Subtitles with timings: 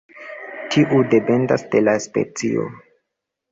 [0.75, 2.67] Tiu dependas de la specio.